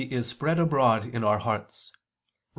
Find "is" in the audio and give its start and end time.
0.01-0.25